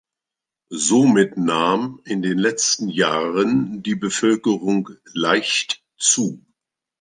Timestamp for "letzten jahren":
2.39-3.83